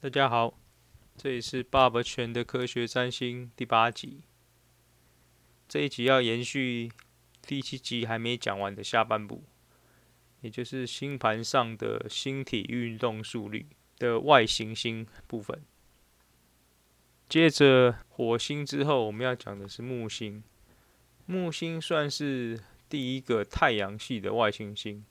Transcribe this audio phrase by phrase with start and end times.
[0.00, 0.56] 大家好，
[1.16, 4.22] 这里是爸爸全的科学占星第八集。
[5.68, 6.92] 这一集要延续
[7.42, 9.42] 第七集还没讲完的下半部，
[10.40, 13.66] 也就是星盘上的星体运动速率
[13.98, 15.64] 的外行星部分。
[17.28, 20.44] 接着火星之后，我们要讲的是木星。
[21.26, 25.04] 木星算是第一个太阳系的外行星，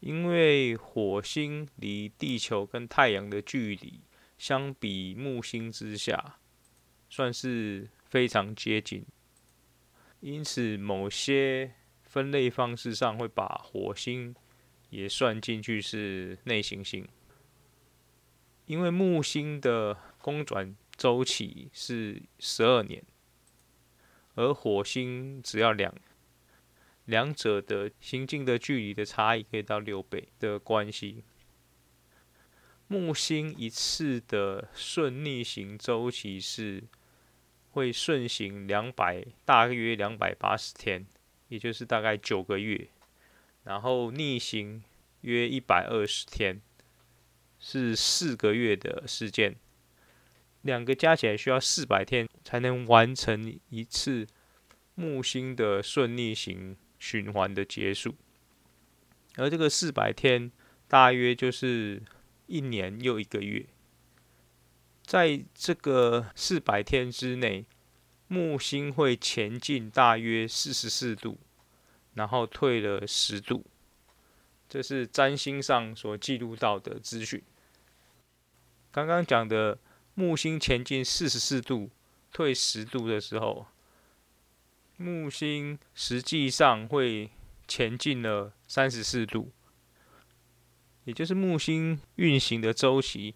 [0.00, 4.00] 因为火星离地球跟太阳的距离。
[4.36, 6.38] 相比木星之下，
[7.08, 9.04] 算是非常接近，
[10.20, 14.34] 因此某些分类方式上会把火星
[14.90, 17.06] 也算进去是内行星，
[18.66, 23.02] 因为木星的公转周期是十二年，
[24.34, 25.94] 而火星只要两，
[27.04, 31.24] 两者的行进的距离的差异可以到六倍的关系。
[32.94, 36.84] 木星一次的顺逆行周期是
[37.72, 41.04] 会顺行两百，大约两百八十天，
[41.48, 42.86] 也就是大概九个月，
[43.64, 44.80] 然后逆行
[45.22, 46.62] 约一百二十天，
[47.58, 49.56] 是四个月的时间，
[50.62, 54.24] 两个加起来需要四百天才能完成一次
[54.94, 58.14] 木星的顺逆行循环的结束，
[59.34, 60.52] 而这个四百天
[60.86, 62.00] 大约就是。
[62.46, 63.66] 一年又一个月，
[65.02, 67.64] 在这个四百天之内，
[68.28, 71.38] 木星会前进大约四十四度，
[72.14, 73.64] 然后退了十度。
[74.68, 77.42] 这是占星上所记录到的资讯。
[78.90, 79.78] 刚刚讲的
[80.14, 81.90] 木星前进四十四度，
[82.32, 83.66] 退十度的时候，
[84.96, 87.30] 木星实际上会
[87.68, 89.52] 前进了三十四度。
[91.04, 93.34] 也就是木星运行的周期，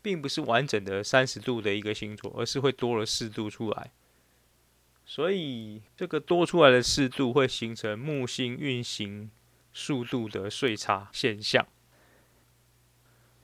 [0.00, 3.90] 并不是完整的三十度的一个星座，而是会多了四度出来。
[5.04, 9.30] 所以这个多出来的四度会形成木星运行
[9.72, 11.66] 速度的岁差现象，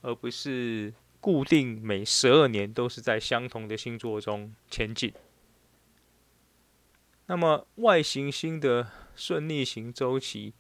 [0.03, 5.13] 而不是固定每十二年都是在相同的星座中前进。
[7.27, 10.53] 那么外行星的顺逆行周期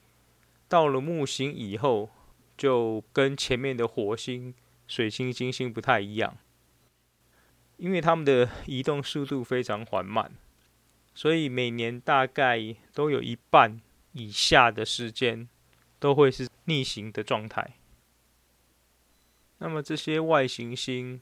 [0.67, 2.09] 到了木星以后，
[2.57, 4.55] 就跟前面的火星、
[4.87, 6.37] 水星、金星不太一样，
[7.77, 10.33] 因为它们的移动速度非常缓慢，
[11.15, 13.81] 所以每年大概都有一半
[14.13, 15.49] 以下的时间
[15.99, 17.75] 都会是逆行的状态。
[19.59, 21.21] 那么这些外行星，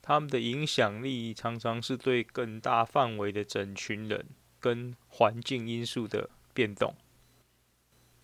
[0.00, 4.26] 它们的影响力常常是对更大范围的整群人
[4.58, 6.94] 跟环境因素的变动。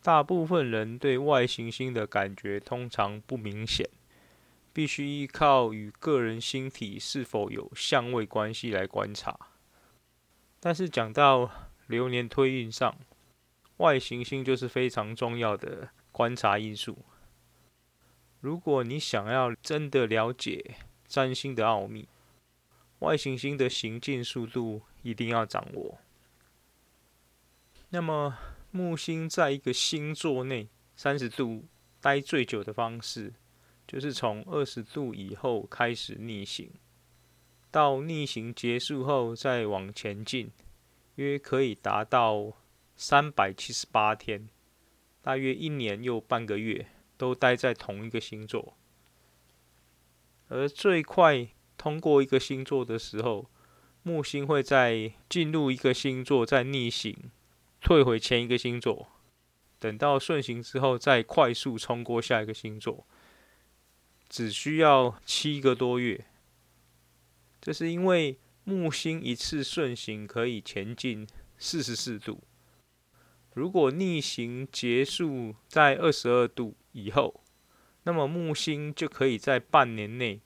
[0.02, 3.88] 大部分人对外行星的感觉通常不明显，
[4.72, 9.38] 必须依靠与个人星体是否有相位关系来观察。
[10.58, 11.50] 但是讲到
[11.86, 12.96] 流年推运上，
[13.76, 16.98] 外行星就是非常重要的观察因素。
[18.40, 20.76] 如果你想要真的了解
[21.06, 22.08] 占星的奥秘，
[22.98, 25.98] 外行星的行进速度一定要掌握。
[27.90, 28.36] 那么，
[28.74, 30.66] 木星在一个星座内
[30.96, 31.66] 三十度
[32.00, 33.34] 待最久的方式，
[33.86, 36.70] 就是从二十度以后开始逆行，
[37.70, 40.50] 到逆行结束后再往前进，
[41.16, 42.54] 约可以达到
[42.96, 44.48] 三百七十八天，
[45.20, 46.86] 大约一年又半个月
[47.18, 48.74] 都待在同一个星座。
[50.48, 51.46] 而最快
[51.76, 53.50] 通过一个星座的时候，
[54.02, 57.30] 木星会在进入一个星座再逆行。
[57.82, 59.08] 退回前一个星座，
[59.80, 63.04] 等到顺行之后，再快速冲过下一个星座，
[64.28, 66.24] 只需要七个多月。
[67.60, 71.26] 这是因为木星一次顺行可以前进
[71.58, 72.44] 四十四度，
[73.52, 77.42] 如果逆行结束在二十二度以后，
[78.04, 80.40] 那么木星就可以在半年内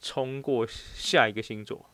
[0.00, 1.90] 冲过下一个星座，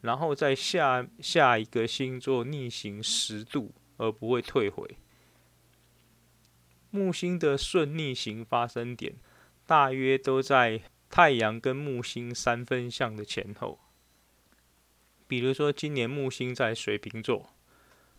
[0.00, 3.74] 然后在下下一个星座逆行十度。
[3.96, 4.96] 而不会退回。
[6.90, 9.14] 木星的顺逆行发生点
[9.64, 13.80] 大约都在太阳跟木星三分相的前后。
[15.26, 17.54] 比如说，今年木星在水瓶座，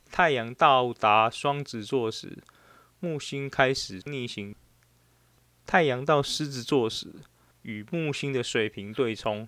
[0.09, 2.43] 太阳到达双子座时，
[2.99, 4.55] 木星开始逆行；
[5.67, 7.13] 太阳到狮子座时，
[7.61, 9.47] 与木星的水平对冲；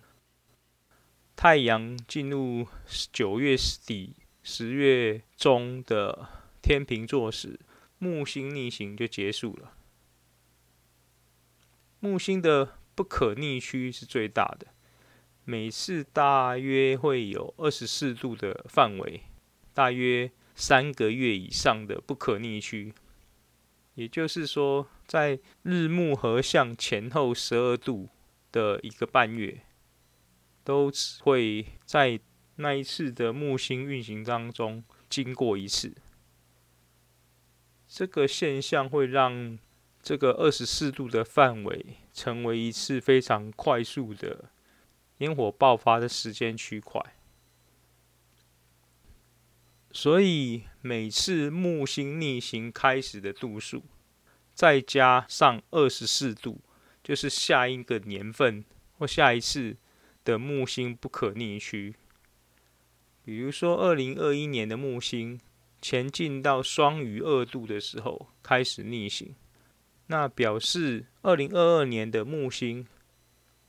[1.36, 2.68] 太阳进入
[3.12, 3.56] 九月
[3.86, 4.16] 底。
[4.48, 6.30] 十月中的
[6.62, 7.60] 天秤座时，
[7.98, 9.74] 木星逆行就结束了。
[12.00, 14.68] 木星的不可逆区是最大的，
[15.46, 19.24] 每次大约会有二十四度的范围，
[19.74, 22.94] 大约三个月以上的不可逆区。
[23.96, 28.10] 也就是说，在日木合相前后十二度
[28.52, 29.62] 的一个半月，
[30.64, 30.92] 都
[31.24, 32.20] 会在
[32.56, 35.94] 那一次的木星运行当中经过一次。
[37.88, 39.58] 这个现象会让
[40.02, 44.52] 这个二十四度的范围成为一次非常快速的
[45.20, 47.02] 烟火爆发的时间区块。
[49.92, 53.84] 所以每次木星逆行开始的度数，
[54.54, 56.60] 再加上二十四度，
[57.02, 58.66] 就是下一个年份
[58.98, 59.78] 或下一次
[60.26, 61.96] 的木星不可逆区。
[63.26, 65.40] 比如说二零二一年的木星
[65.82, 69.34] 前进到双鱼二度的时候开始逆行，
[70.08, 72.86] 那表示二零二二年的木星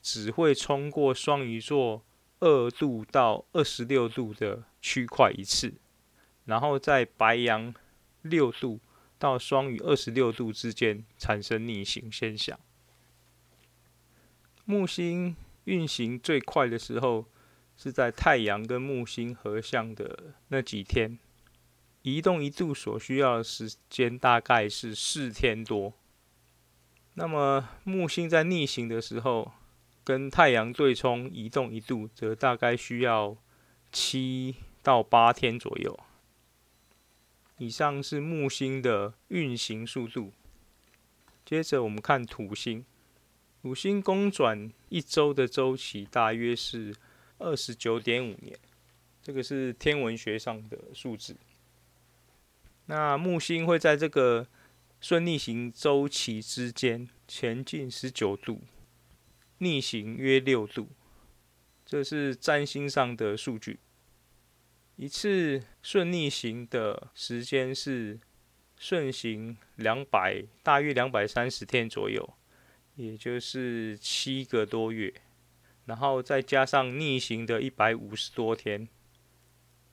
[0.03, 2.03] 只会冲过双鱼座
[2.41, 5.73] 二度到二十六度的区块一次。
[6.45, 7.75] 然后在白羊
[8.21, 8.79] 六度
[9.19, 12.61] 到双鱼二十六度之间产生逆行现象。
[14.67, 17.25] 木星运行最快的时候
[17.77, 21.19] 是在太阳跟木星合相的那几天，
[22.03, 25.93] 移动一度所需要的时间大概是四天多。
[27.15, 29.53] 那么木星在逆行的时候，
[30.05, 33.37] 跟太阳对冲移动一度，则大概需要
[33.91, 35.99] 七到八天左右。
[37.59, 40.33] 以上是木星的运行速度。
[41.45, 42.85] 接着我们看土星，
[43.63, 46.95] 土星公转一周的周期大约是
[47.39, 48.59] 二十九点五年，
[49.23, 51.37] 这个是天文学上的数字。
[52.87, 54.47] 那木星会在这个
[55.01, 58.61] 顺逆行周期之间前进十九度，
[59.59, 60.89] 逆行约六度，
[61.85, 63.81] 这是占星上的数据。
[64.97, 68.19] 一次顺逆行的时间是
[68.79, 72.35] 顺行两百，大约两百三十天左右，
[72.95, 75.13] 也就是七个多月，
[75.87, 78.87] 然后再加上逆行的一百五十多天，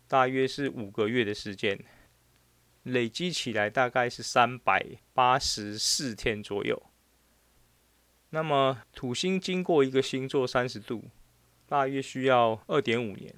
[0.08, 1.80] 大约是五个月的时间，
[2.84, 6.84] 累积起来大概是三百八十四天左右。
[8.32, 11.06] 那么土星经过一个星座三十度，
[11.68, 13.34] 大约需要二点五年。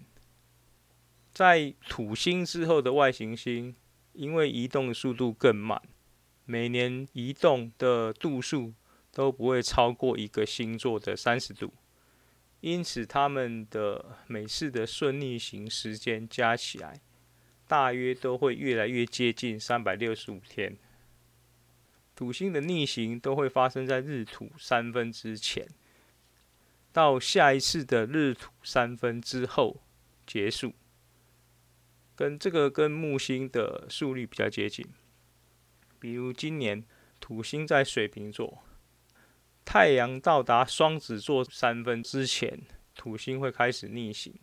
[1.33, 3.75] 在土星之后的外行星，
[4.13, 5.81] 因为移动的速度更慢，
[6.45, 8.73] 每年移动的度数
[9.11, 11.73] 都不会超过一个星座的三十度，
[12.65, 16.99] 因此他们的每次的顺逆行时间加起来，
[17.67, 20.75] 大约都会越来越接近三百六十五天。
[22.15, 25.67] 土星的逆行都会发生在日土三分之前，
[26.91, 29.83] 到下一次的日土三分之后
[30.25, 30.73] 结束。
[32.15, 34.83] 跟这个跟木星的速率比较接近，
[35.99, 36.83] 比如今年
[37.19, 38.63] 土星在水瓶座，
[39.65, 42.61] 太阳到达双子座三分之前，
[42.93, 44.33] 土星会开始逆行。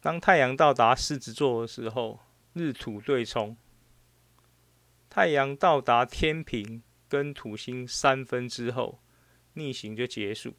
[0.00, 2.20] 当太阳到达狮子座的时候，
[2.52, 3.56] 日土对冲，
[5.10, 9.00] 太阳到达天平跟土星三分之后，
[9.54, 10.54] 逆行就结束。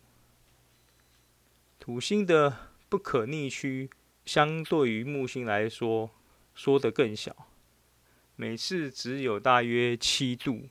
[1.79, 3.89] 土星的不可逆区。
[4.25, 6.11] 相对于木星来说，
[6.53, 7.47] 缩得更小，
[8.35, 10.67] 每次只有大约七度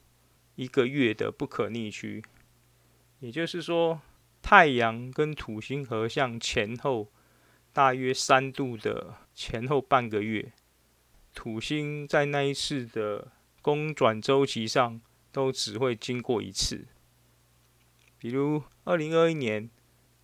[0.56, 2.22] 一个月的不可逆区。
[3.20, 4.02] 也就是说，
[4.42, 7.12] 太阳跟土星合相前后
[7.72, 10.52] 大约三度的前后半个月，
[11.32, 13.30] 土星在那一次的
[13.62, 16.88] 公转周期上都只会经过一次。
[18.18, 19.70] 比如二零二一年。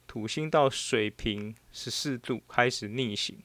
[0.04, 3.42] 土星到水瓶十四度开始逆行，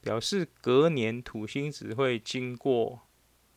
[0.00, 3.00] 表示隔年土星只会经过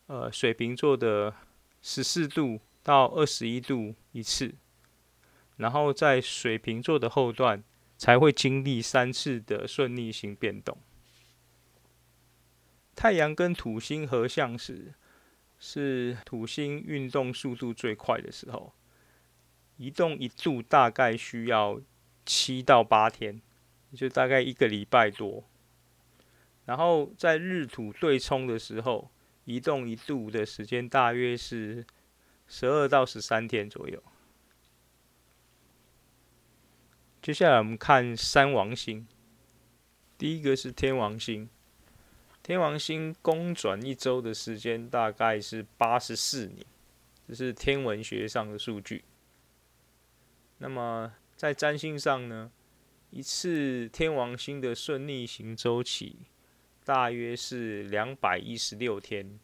[0.08, 1.36] 呃水瓶座的
[1.82, 4.56] 十四度到二十一度一次，
[5.58, 7.64] 然后在水瓶座的后段
[7.98, 10.78] 才会经历三次的顺逆行变动。
[12.96, 14.94] 太阳跟土星合相时，
[15.58, 18.74] 是土星运动速度最快的时候，
[19.78, 21.82] 移动一度大概需要。
[22.26, 23.42] 七到八天，
[23.96, 25.44] 就大概一个礼拜多。
[26.66, 29.10] 然后在日土对冲的时候，
[29.46, 31.86] 移动一度的时间大约是
[32.48, 34.02] 十二到十三天左右。
[37.22, 39.08] 接下来我们看三王星，
[40.18, 41.50] 第一个是天王星。
[42.42, 46.66] 天王星公转一周的时间大概是八十四年，
[47.28, 49.04] 这是天文学上的数据。
[50.60, 52.52] 那么在占星上呢，
[53.12, 56.18] 一次天王星的顺逆行周期
[56.90, 59.40] 大约是两百一十六天，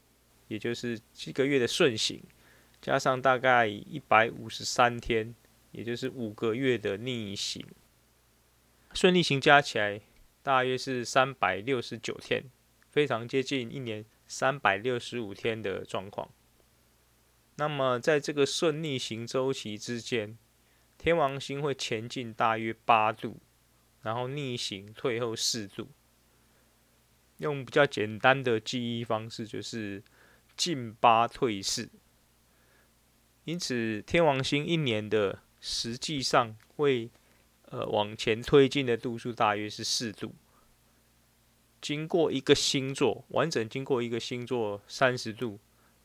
[0.47, 2.19] 也就是七个月的顺行，
[2.81, 5.35] 加上大概一百五十三天，
[5.71, 7.63] 也就是五个月的逆行。
[8.95, 10.01] 顺逆行加起来
[10.41, 12.45] 大约是三百六十九天，
[12.89, 16.27] 非常接近一年三百六十五天的状况。
[17.57, 20.35] 那么在这个顺逆行周期之间，
[20.97, 23.37] 天王星会前进大约八度。
[24.01, 25.89] 然后逆行退后四度，
[27.37, 30.01] 用比较简单的记忆方式就是
[30.55, 31.89] 进八退四。
[33.43, 37.09] 因此，天王星一年的实际上会
[37.65, 40.33] 呃往前推进的度数大约是四度。
[41.81, 45.59] 经过一个星座完整经过一个星座三十度，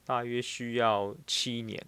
[0.05, 1.87] 大约需要七年。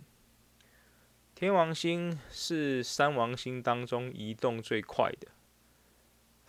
[1.34, 5.28] 天王星是三王星当中移动最快的。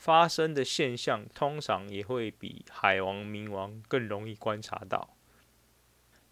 [0.03, 5.15] 发生的现象通常也会比海王、冥王更容易观察到，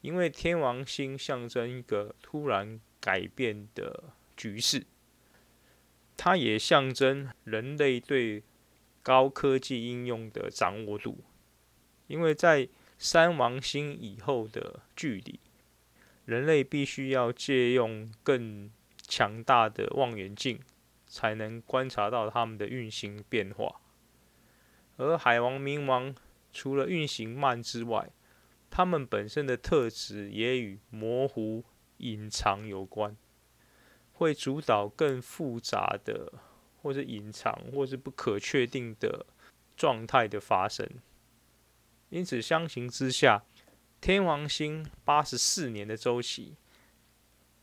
[0.01, 4.85] 因为天王星象征一个突然改变的局势，
[6.17, 8.43] 它也象征人类对
[9.01, 11.23] 高科技应用的掌握度，
[12.07, 15.39] 因为在三王星以后的距离，
[16.25, 20.59] 人类必须要借用更强大的望远镜。
[21.11, 23.81] 才能观察到它们的运行变化，
[24.95, 26.15] 而海王、冥王
[26.53, 28.09] 除了运行慢之外，
[28.69, 31.65] 它们本身的特质也与模糊、
[31.97, 33.17] 隐藏有关，
[34.13, 36.31] 会主导更复杂的，
[36.81, 39.25] 或是隐藏，或是不可确定的
[39.75, 40.89] 状态的发生。
[42.07, 43.43] 因此，相形之下，
[43.99, 46.55] 天王星八十四年的周期。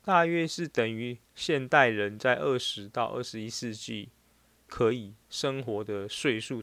[0.08, 4.08] 大约是等于现代人在二十到二十一世纪
[4.66, 6.62] 可以生活的岁数，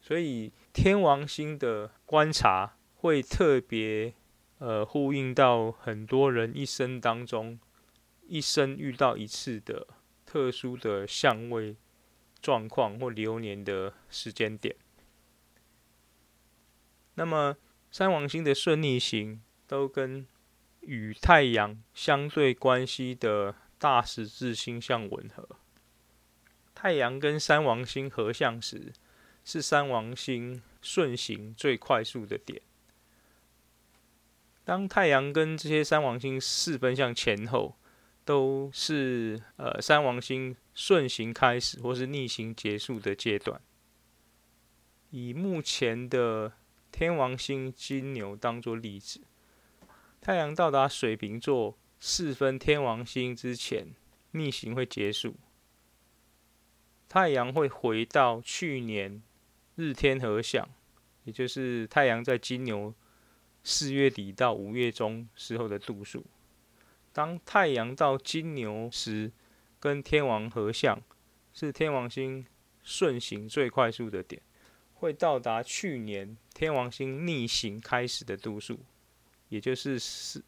[0.00, 4.14] 所以天王星的观察会特别
[4.56, 7.60] 呃呼应到很多人一生当中
[8.26, 9.86] 一生遇到一次的
[10.24, 11.76] 特殊的相位
[12.40, 14.74] 状况或流年的时间点。
[17.16, 17.58] 那么
[17.90, 20.26] 三王星的顺逆行都跟
[20.86, 25.48] 与太阳相对关系的大十字星相吻合。
[26.74, 28.92] 太阳跟三王星合相时，
[29.44, 32.62] 是三王星顺行最快速的点。
[34.64, 37.76] 当太阳跟这些三王星四分相前后，
[38.24, 43.60] 都是呃三王星顺行开始或是逆行结束的阶段。
[45.10, 46.52] 以目前的
[46.92, 49.20] 天王星金牛当作例子。
[50.26, 53.94] 太阳到达水瓶座四分天王星之前，
[54.32, 55.36] 逆行会结束。
[57.08, 59.22] 太阳会回到去年
[59.76, 60.68] 日天合相，
[61.22, 62.92] 也就是太阳在金牛
[63.62, 66.26] 四月底到五月中时候的度数。
[67.12, 69.30] 当太阳到金牛时，
[69.78, 71.00] 跟天王合相，
[71.52, 72.44] 是天王星
[72.82, 74.42] 顺行最快速的点，
[74.94, 78.80] 会到达去年天王星逆行开始的度数。
[79.48, 79.98] 也就是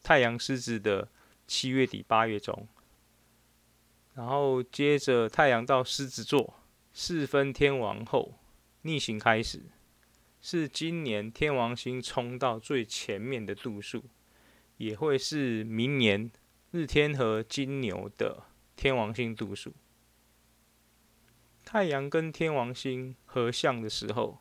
[0.02, 1.08] 太阳狮子的
[1.46, 2.66] 七月底八月中，
[4.14, 6.54] 然后接着太阳到狮子座
[6.92, 8.34] 四分天王后
[8.82, 9.62] 逆行开始，
[10.40, 14.04] 是今年天王星冲到最前面的度数，
[14.76, 16.30] 也会是明年
[16.70, 18.44] 日天和金牛的
[18.76, 19.72] 天王星度数。
[21.64, 24.40] 太阳跟天王星合相的时候，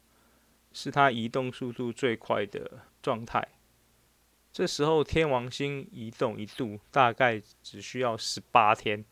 [0.72, 3.48] 是它移动速度最快的状态。
[4.58, 9.06] 这时候天王星移动一度大概只需要十八天。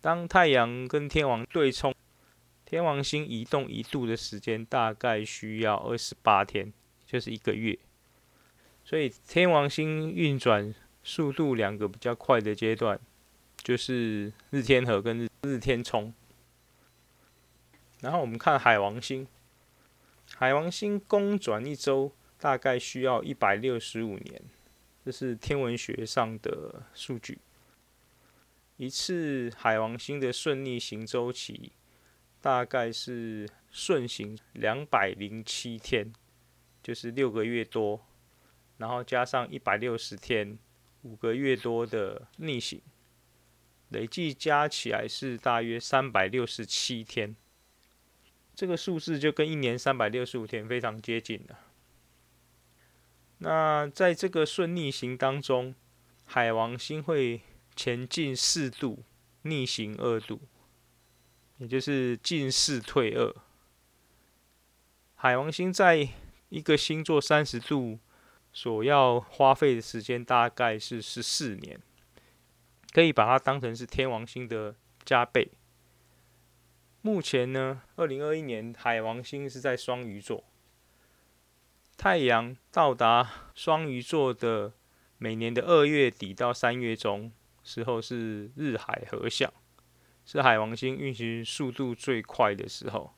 [0.00, 1.94] 当太阳跟天王对冲，
[2.64, 6.72] 天王星移动一度的时间大概需要二十八天，
[7.04, 7.78] 就是一个月。
[8.86, 12.98] 所以天王星运转速度两个比较快的阶段，
[13.58, 16.14] 就是日天合跟日日天冲。
[18.00, 19.28] 然后我们看海王星，
[20.36, 22.10] 海王星公转一周。
[22.44, 24.42] 大概需要一百六十五年，
[25.02, 27.38] 这是天文学上的数据。
[28.76, 31.72] 一次海王星的顺逆行周期
[32.42, 36.12] 大概是顺行两百零七天，
[36.82, 38.04] 就是六个月多，
[38.76, 40.58] 然后加上一百六十天，
[41.00, 42.82] 五个月多的逆行，
[43.88, 47.34] 累计加起来是大约三百六十七天。
[48.54, 51.58] 这个数字就跟一年三百六十五天非常接近了。
[53.44, 55.74] 那在这个顺逆行当中，
[56.24, 57.42] 海王星会
[57.76, 59.04] 前进四度，
[59.42, 60.40] 逆行二度。
[61.58, 63.34] 也就是进四退二。
[65.14, 66.08] 海王星在
[66.48, 67.98] 一个星座三十度
[68.50, 71.78] 所要花费的时间大概是十四年，
[72.92, 74.74] 可以把它当成是天王星的
[75.04, 75.52] 加倍。
[77.02, 80.42] 目前呢，二零二一年海王星是在双鱼座，
[81.96, 84.72] 太阳到达双鱼座的
[85.18, 87.32] 每年的二月底到三月中
[87.62, 89.52] 时候是日海合相，
[90.24, 93.14] 是海王星运行速度最快的时候，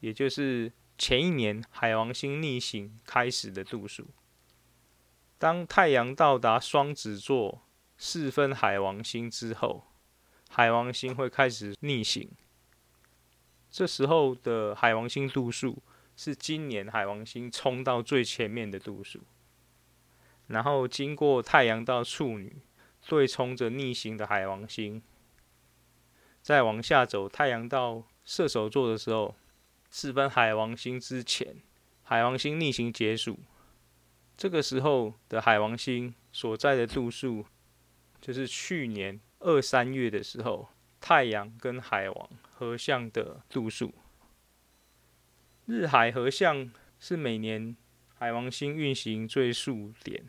[0.00, 0.72] 也就是。
[1.00, 4.08] 前一年海王星逆行开始的度数，
[5.38, 7.62] 当太阳到达双子座
[7.96, 9.86] 四分海王星之后，
[10.50, 12.30] 海王星会开始逆行。
[13.70, 15.82] 这时候的海王星度数
[16.22, 19.20] 是今年海王星冲到最前面的度数，
[20.48, 22.56] 然后经过太阳到处女
[23.08, 25.02] 对冲着逆行的海王星，
[26.42, 29.34] 再往下走，太阳到射手座的时候。
[29.88, 31.56] 四分海王星之前，
[32.02, 33.38] 海王星逆行结束，
[34.36, 37.46] 这个时候的海王星所在的度数，
[38.20, 40.68] 就是去年二三月的时候，
[41.00, 43.94] 太阳跟海王合相的度数。
[45.70, 47.76] 日海合相是每年
[48.18, 50.28] 海王星运行最速点，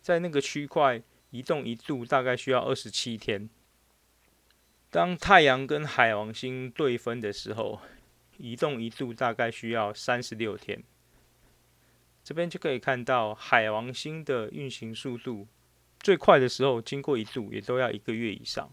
[0.00, 3.50] 在那个区块移动一度大概需要二十七天。
[4.88, 7.82] 当太阳跟海王星对分的时候，
[8.38, 10.82] 移动一度大概需要三十六天，
[12.24, 15.46] 这边就可以看到海王星的运行速度
[15.98, 18.72] 最快的时候，经过一度也都要一个月以上。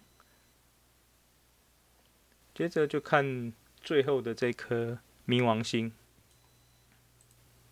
[2.56, 5.92] 接着就看最后的这颗冥王星，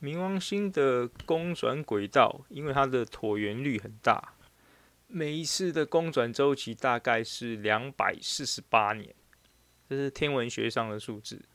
[0.02, 4.34] 冥王星的公转轨道，因为它的椭圆率很大，
[5.08, 9.16] 每一次的公转周期大概是两百四十八年，
[9.88, 11.46] 这是天文学上的数字。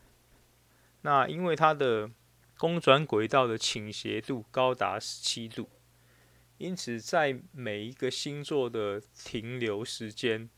[1.03, 2.11] 那因为它的
[2.57, 5.69] 公转轨道的倾斜度高达十七度，
[6.57, 10.49] 因此在每一个星座的停留时间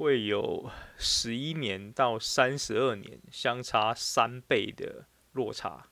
[0.00, 5.88] 会有十一年到三十二年，相差三倍的落差。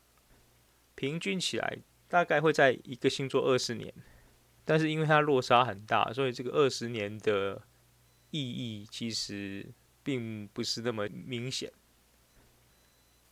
[0.94, 1.76] 平均起来
[2.08, 3.92] 大概会在一个星座二十年，
[4.64, 7.60] 但是因为它落差很大，所以这个二十年的
[8.30, 11.70] 意义其实并不是那么明显。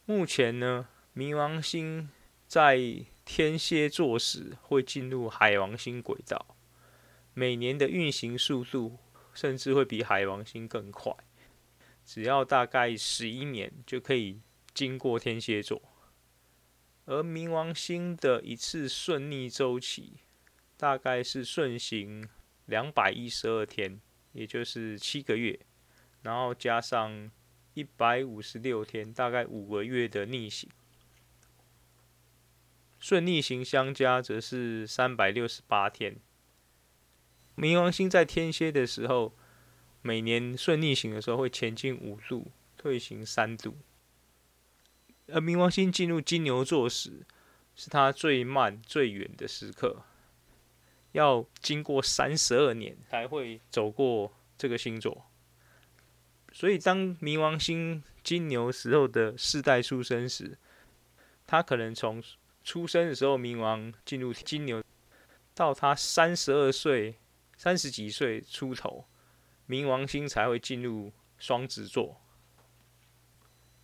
[0.04, 2.10] 目前呢，冥王星
[2.46, 2.78] 在
[3.24, 6.54] 天蝎座时会进入海王星轨道，
[7.32, 8.98] 每年的运行速度
[9.36, 11.14] 甚至会比海王星更快，
[12.04, 14.40] 只要大概十一年就可以
[14.74, 15.80] 经过天蝎座。
[17.04, 20.14] 而冥王星的一次顺逆周期
[20.76, 22.28] 大概是顺行
[22.64, 24.00] 两百一十二天，
[24.32, 25.60] 也就是七个月，
[26.22, 27.30] 然后加上。
[27.78, 30.70] 一百五十六天，大概五个月的逆行，
[32.98, 36.16] 顺逆行相加则是三百六十八天。
[37.56, 39.32] 冥王星在天蝎的时候，
[40.02, 43.78] 每年顺逆行的时候会前进五度，退行三度。
[45.28, 47.26] 而冥王星进入金牛座时，
[47.74, 50.04] 是它最慢、最远的时刻，
[51.12, 55.24] 要经过三十二年才会走过这个星座。
[56.52, 60.58] 所以，当冥王星金牛时候的世代出生时，
[61.46, 62.22] 他可能从
[62.62, 64.82] 出生的时候冥王进入金牛，
[65.54, 67.16] 到他三十二岁、
[67.56, 69.06] 三十几岁出头，
[69.68, 72.20] 冥王星才会进入双子座。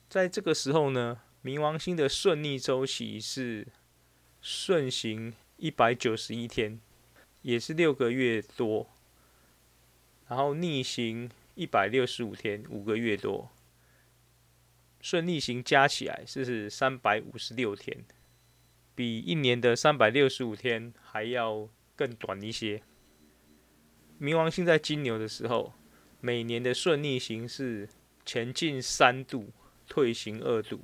[0.08, 3.66] 在这个时候呢，冥王星的顺逆周期是
[4.40, 6.80] 顺行一百九十一天，
[7.42, 8.88] 也是六个月多，
[10.28, 11.30] 然后逆行。
[11.54, 13.50] 一百六十五天，五个月多，
[15.02, 18.06] 顺逆行加起来是三百五十六天，
[18.94, 22.82] 比一年的三百六十五天还要更短一些。
[24.22, 25.72] 冥王星在金牛的时候，
[26.20, 27.88] 每年的顺逆行是
[28.24, 29.50] 前进三度，
[29.88, 30.82] 退行二度，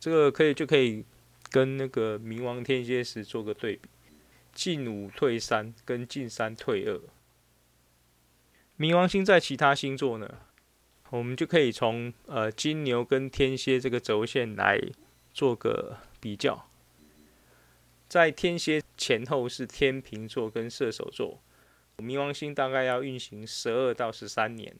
[0.00, 1.04] 这个可以就可以
[1.50, 3.90] 跟那个冥王天蝎时做个对比，
[4.54, 6.98] 进五退三跟进三退二。
[8.78, 10.38] 冥王星在其他星座呢，
[11.10, 14.80] 我们就可以从呃金牛跟天蝎这个轴线来
[15.34, 16.66] 做个比较。
[18.12, 21.42] 在天蝎前后是天秤座跟射手座，
[21.96, 24.76] 冥王星大概要运行十二到十三年，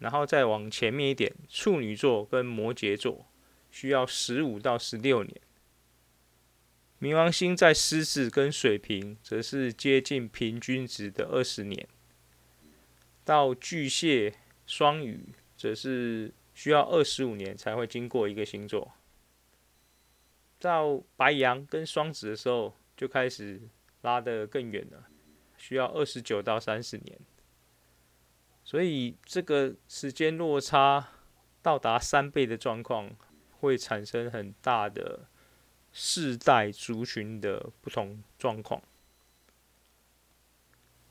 [0.00, 3.26] 然后再往前面一点，处女座跟摩羯座
[3.70, 5.40] 需要十五到十六年。
[7.00, 11.86] 冥王星在狮子跟水瓶则是接近平均值的二十年。
[13.24, 14.34] 到巨蟹、
[14.66, 18.96] 双鱼则是需要二十五年才会经过一个星座。
[20.60, 23.62] 到白羊跟双子的时候，就开始
[24.02, 25.08] 拉得更远了，
[25.56, 27.18] 需要二十九到三十年。
[28.62, 31.08] 所以这个时间落差
[31.62, 33.10] 到达三倍的状况，
[33.58, 35.26] 会产生很大的
[35.90, 38.82] 世代族群的不同状况。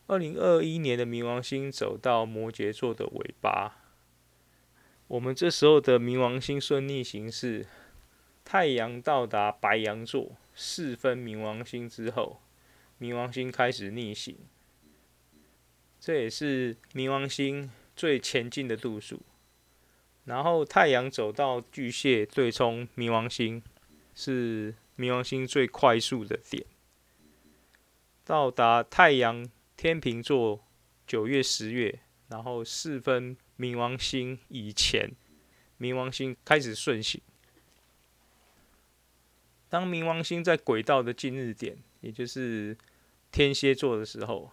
[0.08, 3.78] 二零二一年的冥王星走到摩羯座的尾巴，
[5.08, 7.68] 我们这时候的冥王星顺逆行是
[8.52, 12.42] 太阳到达白羊座四分冥王星之后，
[13.00, 14.36] 冥王星开始逆行，
[16.00, 19.22] 这也是冥王星最前进的度数。
[20.26, 23.62] 然后太阳走到巨蟹对冲冥王星，
[24.16, 26.66] 是冥王星最快速的点，
[28.26, 29.48] 到达太阳。
[29.78, 30.62] 天秤座
[31.06, 35.12] 九月、十月，然后四分冥王星以前，
[35.80, 37.22] 冥王星开始顺行。
[39.70, 42.76] 当冥王星在轨道的近日点，也就是
[43.32, 44.52] 天蝎座的时候，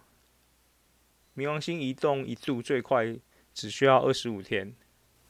[1.35, 3.17] 冥王星移动一度最快
[3.53, 4.75] 只需要二十五天，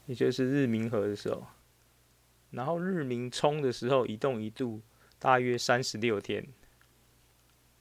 [0.06, 1.48] 也就是日冥合的时候。
[2.52, 4.82] 然后日冥冲的时候，移动一度
[5.18, 6.46] 大约三十六天。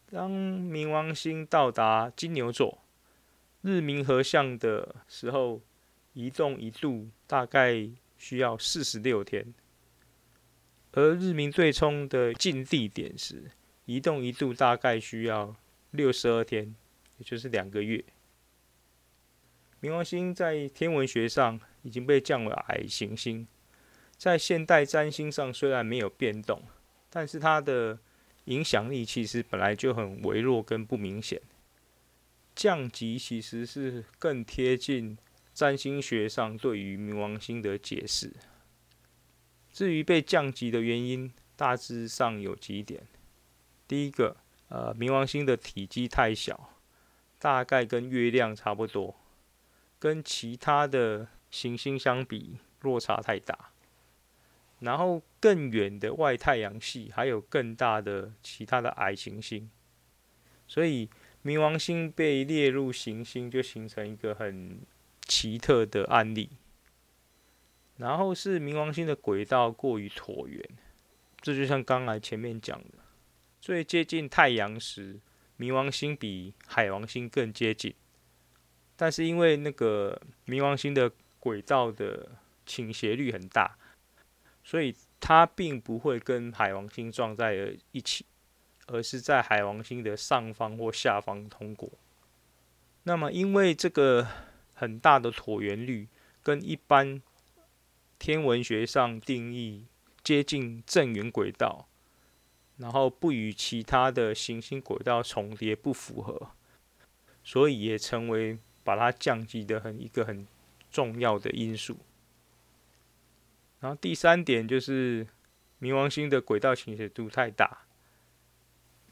[0.09, 2.85] 当冥王星到达金牛座
[3.62, 5.61] 日冥合相的时候，
[6.12, 9.53] 移动一度大概需要四十六天；
[10.96, 13.50] 而日明对冲的近地点时，
[13.85, 15.54] 移动一度大概需要
[15.90, 16.74] 六十二天，
[17.18, 18.02] 也就是两个月。
[19.82, 23.46] 冥王星在天文学上已经被降为矮行星，
[24.16, 26.62] 在现代占星上虽然没有变动，
[27.11, 27.98] 但是它的
[28.46, 31.38] 影响力其实本来就很微弱跟不明显，
[32.54, 35.18] 降级其实是更贴近
[35.52, 38.32] 占星学上对于冥王星的解释。
[39.76, 43.06] 至于被降级的原因，大致上有几点：
[43.86, 44.38] 第一个，
[44.70, 46.70] 呃，冥王星的体积太小，
[47.38, 49.14] 大概跟月亮差不多，
[49.98, 53.72] 跟其他的行星相比落差太大。
[54.78, 59.70] 然后更远的外太阳系还有更大的其他的矮行星，
[60.66, 61.10] 所以
[61.44, 64.80] 冥王星被列入行星就形成一个很
[65.26, 66.48] 奇特的案例。
[67.96, 70.62] 然后是冥王星的轨道过于椭圆，
[71.40, 72.98] 这就像刚才前面讲的，
[73.61, 75.18] 最接近太阳时，
[75.59, 77.94] 冥王星比海王星更接近，
[78.96, 82.32] 但是因为那个冥王星的轨道的
[82.64, 83.76] 倾斜率很大。
[84.68, 88.26] 所以它并不会跟海王星撞在一起，
[88.88, 91.88] 而是在海王星的上方或下方通过。
[93.04, 94.26] 那么，因为这个
[94.74, 96.09] 很大的椭圆率
[96.42, 97.22] 跟一般
[98.18, 99.87] 天文学上定义
[100.22, 101.87] 接近正圆轨道，
[102.79, 106.50] 然后不与其他的行星轨道重叠不符合，
[107.44, 110.46] 所以也成为把它降级的很一个很
[110.90, 111.98] 重要的因素。
[113.81, 115.26] 然后第三点就是
[115.81, 117.85] 冥王星的轨道倾斜度太大，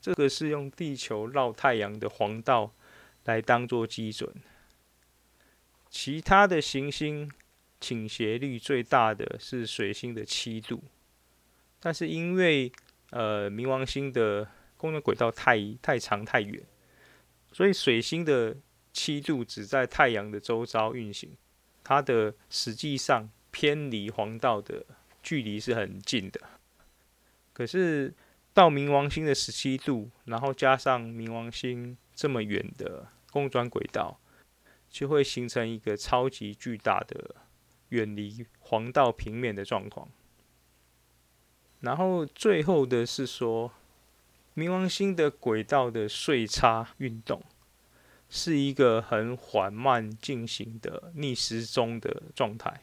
[0.01, 2.73] 这个是用地球绕太阳的黄道
[3.25, 4.35] 来当做基准。
[5.91, 7.31] 其他的行星
[7.85, 10.83] 倾斜率最大的是水星的七度，
[11.79, 12.73] 但是因为
[13.11, 16.63] 呃冥王星的公转轨道太太长太远，
[17.53, 18.57] 所以水星的
[18.93, 21.37] 七度只在太阳的周遭运行，
[21.83, 23.31] 它的实际上。
[23.57, 24.85] 偏离黄道的
[25.23, 26.41] 距离是很近的，
[27.53, 28.13] 可是
[28.53, 34.19] 到冥王星的十七度，然后加上冥王星这么远的公转轨道，
[34.91, 37.37] 就会形成一个超级巨大的
[37.95, 40.09] 远离黄道平面的状况。
[41.81, 43.71] 然后最后的是说，
[44.57, 47.43] 冥王星的轨道的岁差运动
[48.29, 52.83] 是一个很缓慢进行的逆时钟的状态。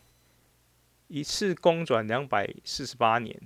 [1.07, 3.37] 一次公转两百四十八年，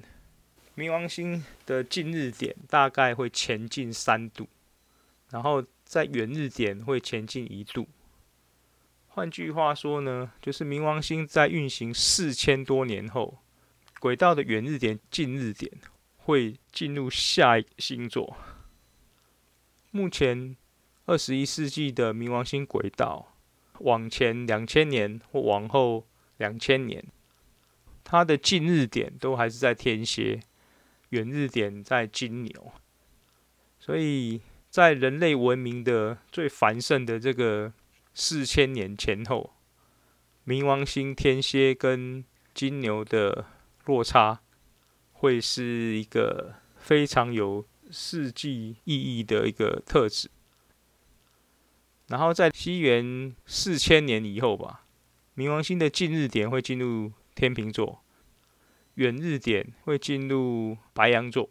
[0.76, 4.48] 冥王星的近日点大概会前进三度，
[5.32, 7.88] 然后在远日点会前进一度。
[9.16, 13.38] 换句话说呢，就是冥王星在运行四千多年后，
[14.02, 15.72] 轨道的远日点、近日点
[16.18, 18.36] 会进入下一个星座。
[19.92, 20.58] 目前
[21.06, 23.34] 二十一世纪的冥王星轨道，
[23.80, 27.06] 往前两千年或往后两千年。
[28.04, 30.42] 它的近日点都还是在天蝎，
[31.12, 32.74] 远日点在金牛，
[33.80, 37.72] 所以在人类文明的最繁盛的这个
[38.18, 39.54] 四千年前后，
[40.48, 42.24] 冥王星天蝎跟
[42.54, 43.46] 金牛的
[43.84, 44.40] 落差，
[45.12, 50.32] 会是一个非常有世纪意义的一个特质。
[52.08, 54.86] 然后在西元四千年以后吧，
[55.36, 58.02] 冥王星的近日点会进入天秤座，
[58.94, 61.50] 远日点会进入白羊座。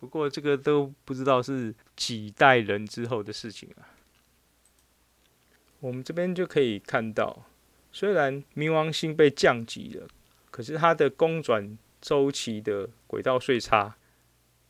[0.00, 3.86] 不过这个都不知道是几代人之后的事情了。
[5.82, 7.44] 我们这边就可以看到，
[7.90, 10.06] 虽然冥王星被降级了，
[10.52, 13.96] 可是它的公转周期的轨道岁差，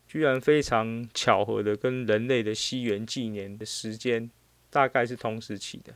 [0.09, 4.31] 居然非常巧合的跟人类的西元纪年的时间
[4.70, 5.94] 大概是同时期的。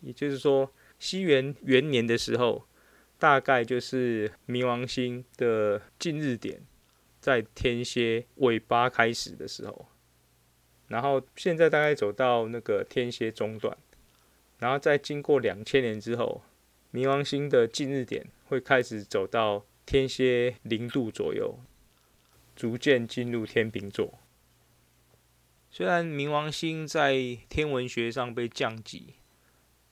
[0.00, 2.66] 也就是说，西元元年的时候，
[3.18, 6.60] 大概就是冥王星的近日点。
[7.20, 9.86] 在天蝎尾巴开始的时候，
[10.88, 13.74] 然后现在大概走到那个天蝎中段，
[14.58, 16.42] 然后在经过两千年之后，
[16.92, 21.58] 冥王星的近日点会开始走到天蝎零度左右，
[22.54, 24.18] 逐渐进入天秤座。
[25.70, 29.14] 虽然冥王星在天文学上被降级，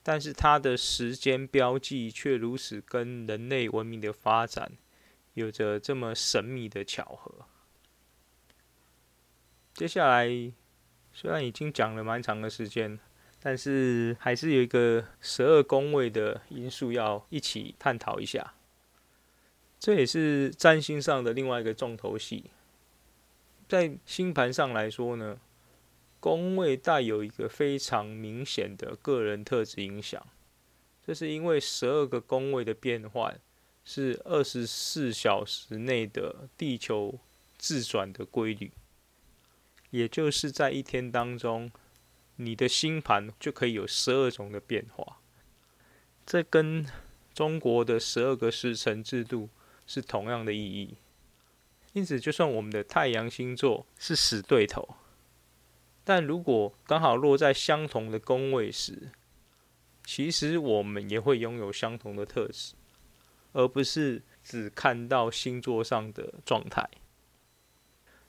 [0.01, 4.71] 但是它的时间标记却如此跟人类文明的发展。
[5.33, 7.47] 有着这么神秘的巧合。
[9.73, 10.27] 接下来，
[11.11, 12.99] 虽然已经讲了蛮长的时间，
[13.43, 18.53] 但是还是有一个十二宫位的因素要一起探讨一下。
[19.77, 22.45] 这也是占星上的另外一个重头戏。
[23.67, 25.37] 在星盘上来说呢，
[26.21, 30.25] 宫位带有一个非常明显的个人特质影响。
[31.05, 33.37] 这是因为十二个宫位的变换。
[33.85, 37.19] 是二十四小时内的地球
[37.57, 38.71] 自转的规律，
[39.89, 41.69] 也就是在一天当中，
[42.37, 45.19] 你的星盘就可以有十二种的变化。
[46.25, 46.85] 这跟
[47.33, 49.49] 中国的十二个时辰制度
[49.85, 50.97] 是同样的意义。
[51.93, 54.95] 因此，就算我们的太阳星座是死对头，
[56.03, 59.11] 但如果刚好落在相同的宫位时，
[60.03, 62.73] 其实我们也会拥有相同的特质。
[63.55, 66.89] 而不是只看到星座上的状态。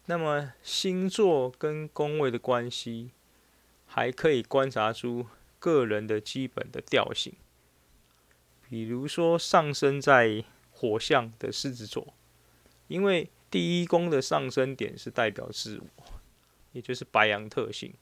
[0.04, 3.12] 那么，星座跟宫位的关系，
[3.94, 5.24] 还可以观察出
[5.60, 7.32] 个人的基本的调性。
[8.68, 12.12] 比如说，上升在火象的狮子座，
[12.88, 16.04] 因为第一宫的上升点是代表自我，
[16.72, 17.94] 也就是白羊特性，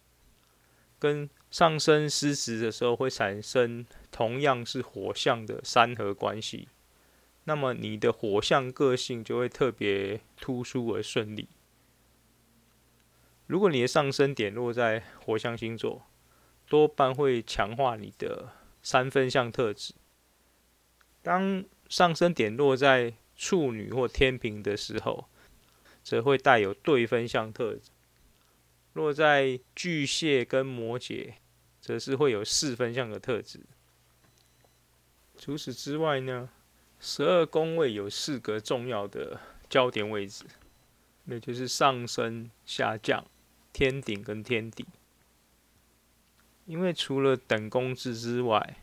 [0.98, 6.68] 跟上升狮子的时候会产生同样是火象的三合关系。
[7.44, 11.48] 那么你的火象个性就会特别突出而顺利。
[13.46, 16.02] 如果你的上升点落在火象星座，
[16.68, 18.50] 多半会强化你的
[18.82, 19.94] 三分相特质。
[21.22, 25.26] 当上升点落在处女或天秤的时候，
[26.02, 27.90] 则会带有对分相特质。
[28.94, 31.34] 落在巨蟹跟摩羯，
[31.80, 33.60] 则是会有四分相的特质。
[35.38, 36.48] 除此之外呢，
[37.00, 40.44] 十二宫位有四个重要的焦点位置，
[41.24, 43.24] 那就是上升、下降、
[43.72, 44.86] 天顶跟天底。
[46.66, 48.76] 因为除了等宫制之外，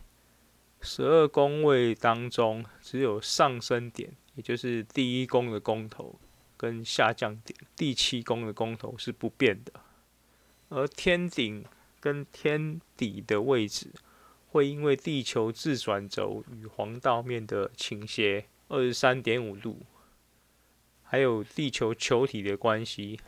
[0.82, 6.19] 十二宫位当中只有上升点，也就是第一宫的宫头，
[6.58, 9.73] 跟下降点第七宫的宫头是不变的，
[10.69, 11.63] 而天顶
[11.99, 13.91] 跟天底的位置。
[14.52, 19.84] 会因为地球自转轴与黄道面的倾斜二十三点五度，
[21.04, 23.19] 还有地球球体的关系，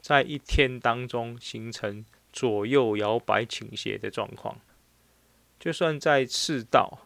[0.00, 4.60] 在一天当中形成左右摇摆倾斜的状况。
[5.58, 7.00] 就算在赤道，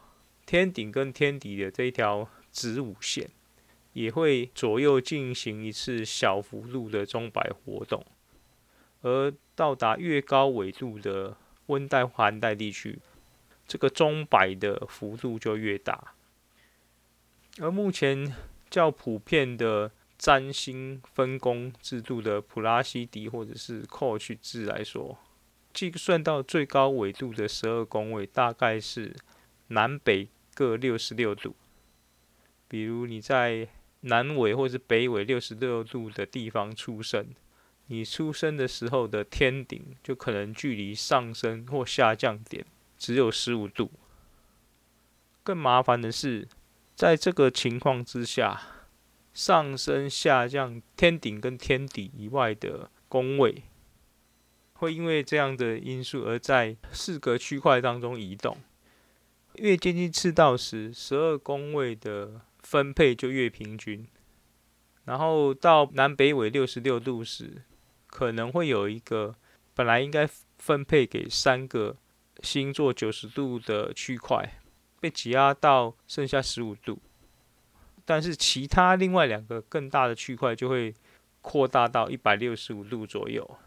[0.45, 3.31] 天顶跟天底的这一条子午线，
[3.95, 8.05] 也会左右进行一次小幅度的钟摆活动。
[9.01, 12.99] 而到达越高纬度的温带寒带地区，
[13.67, 16.15] 这个钟摆的幅度就越大，
[17.59, 18.33] 而目前
[18.71, 19.91] 较普遍的
[20.23, 25.19] 占星分工制度的普拉西迪或者是寇去制来说，
[25.75, 29.17] 计算到最高纬度的十二宫位大概是
[29.67, 31.57] 南北各六十六度。
[32.69, 33.67] 比如你在
[34.03, 37.27] 南纬或是北纬六十六度的地方出生，
[37.89, 42.65] 你出生的时候的天顶就可能距离上升或下降点。
[42.97, 43.91] 只有十五度。
[45.43, 46.47] 更麻烦的是，
[46.95, 48.82] 在这个情况之下，
[49.33, 53.63] 上升、下降、天顶跟天底以外的宫位，
[54.75, 58.59] 会因为这样的因素而在四个区块当中移动，
[59.55, 64.07] 越接近赤道时，十二宫位的分配就越平均。
[65.05, 67.63] 然后到南北纬六十六度时，
[68.07, 69.35] 可能会有一个
[69.75, 71.97] 本来应该分配给三个
[72.43, 74.61] 星座九十度的区块，
[75.01, 77.01] 被挤压到剩下十五度。
[78.05, 80.95] 但是其他另外两个更大的区块就会
[81.41, 83.59] 扩大到一百六十五度左右。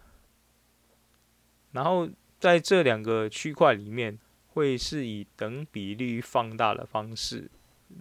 [1.72, 4.18] 然后在这两个区块里面，
[4.48, 7.50] 会是以等比例放大的方式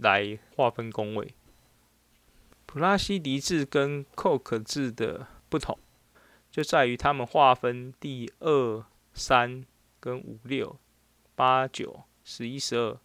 [0.00, 1.34] 来划分宫位。
[2.66, 5.78] 普拉西迪制跟寇克制的不同，
[6.50, 9.64] 就在于他们划分第二、三
[10.00, 10.78] 跟五、六、
[11.34, 12.98] 八、九、十一、十二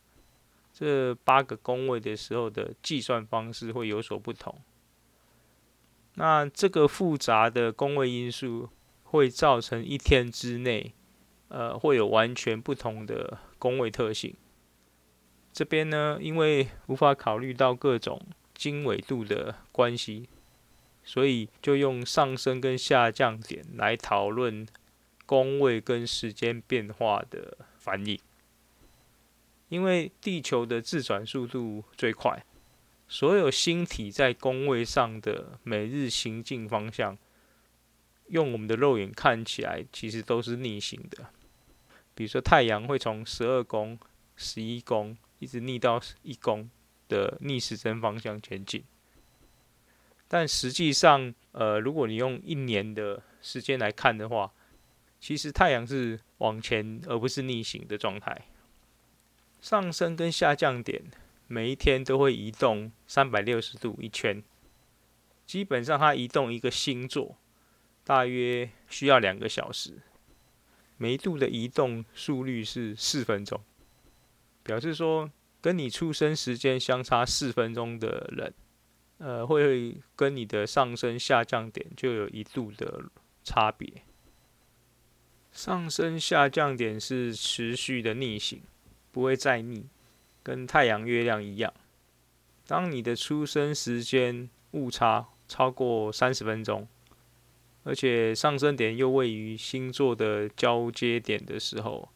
[0.80, 4.56] 这八个宫位的时候的计算方式会有所不同。
[6.16, 8.70] 那这个复杂的宫位因素
[9.04, 10.94] 会造成一天之内，
[11.50, 14.36] 呃，会有完全不同的宫位特性。
[15.52, 18.22] 这边呢，因为无法考虑到各种。
[18.60, 20.28] 经纬度的关系，
[21.02, 24.68] 所以就用上升跟下降点来讨论
[25.26, 28.20] 宫位跟时间变化的反应。
[29.70, 32.46] 因为地球的自转速度最快，
[33.08, 37.18] 所有星体在宫位上的每日行进方向，
[38.28, 41.28] 用我们的肉眼看起来其实都是逆行的。
[42.14, 43.98] 比如说太阳会从十二宫、
[44.36, 46.70] 十一宫一直逆到一宫。
[47.10, 48.84] 的逆时针方向前进，
[50.28, 54.54] 但实际上，呃，如果你用一年的时间来看的话，
[55.20, 58.46] 其实太阳是往前而不是逆行的状态。
[59.62, 61.04] 上升跟下降点
[61.48, 64.44] 每一天都会移动三百六十度一圈，
[65.46, 67.38] 基本上它移动一个星座
[68.04, 70.02] 大约需要两个小时，
[70.98, 73.62] 每一度的移动速率是四分钟，
[74.64, 75.32] 表示说。
[75.62, 78.54] 跟你出生时间相差四分钟的人，
[79.18, 83.04] 呃，会跟你的上升下降点就有一度的
[83.44, 84.04] 差别。
[85.52, 88.62] 上升下降点是持续的逆行，
[89.12, 89.86] 不会再逆，
[90.44, 91.74] 跟太阳、月亮一样。
[92.68, 96.88] 当你的出生时间误差超过三十分钟，
[97.84, 102.10] 而且上升点又位于星座的交接点的时候，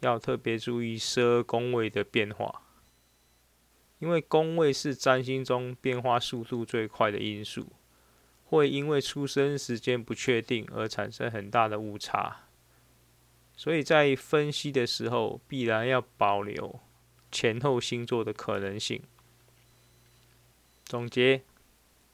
[0.00, 2.62] 要特别注意十二宫位的变化。
[3.98, 7.66] 因为宫位是占星中变化速度最快的因素，
[8.44, 12.45] 会因为出生时间不确定而产生很大的误差，
[13.56, 16.78] 所以在分析的时候必然要保留
[17.32, 19.02] 前后星座的可能性。
[20.84, 21.42] 总结，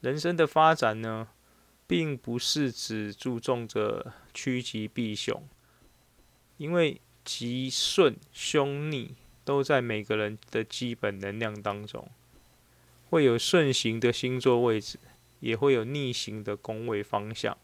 [0.01, 1.27] 人生的发展呢，
[1.85, 5.47] 并不是只注重着趋吉避凶，
[6.57, 9.15] 因为吉顺凶逆。
[9.45, 12.09] 都在每个人的基本能量当中，
[13.09, 14.97] 会有顺行的星座位置，
[15.41, 17.57] 也会有逆行的宫位方向，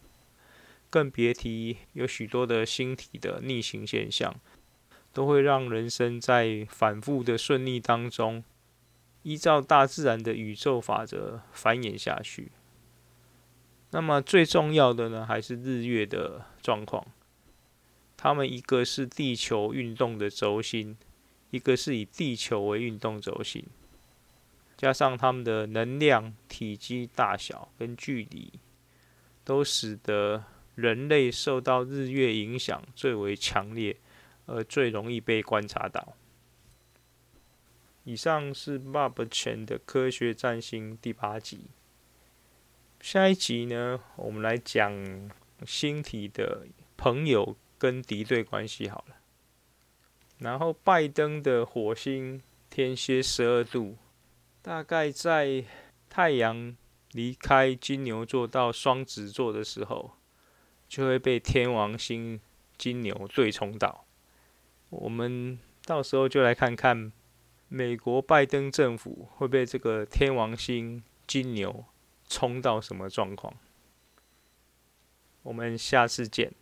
[0.90, 4.34] 更别提有许多的星体的逆行现象，
[5.12, 8.44] 都会让人生在反复的顺逆当中，
[9.22, 12.52] 依照大自然的宇宙法则繁衍下去。
[13.92, 17.06] 那么最重要的呢，还是日月的状况，
[18.16, 20.98] 它们一个是地球运动的轴心。
[21.52, 23.64] 一个是以地球为运动轴心，
[24.76, 28.52] 加上它们的能量、体积、大小跟距离，
[29.42, 30.44] 都使得
[30.80, 33.96] 人类受到日月影响最为强烈，
[34.46, 36.14] 而最容易被观察到。
[38.04, 41.66] 以上是 Bob 钱的科学占星第八集。
[43.00, 45.30] 下一集呢，我们来讲
[45.64, 46.66] 星体的
[46.96, 48.88] 朋友跟敌对关系。
[48.88, 49.16] 好了。
[50.38, 53.98] 然后，拜登的火星天蝎十二度，
[54.62, 55.64] 大概在
[56.08, 56.74] 太阳
[57.12, 60.16] 离开金牛座到双子座的时候，
[60.90, 62.40] 就会被天王星
[62.76, 64.04] 金牛对冲到。
[64.88, 67.12] 我们到时候就来看看，
[67.68, 71.84] 美国拜登政府会被这个天王星金牛
[72.28, 73.54] 冲到什么状况。
[75.44, 76.52] 我们下次见。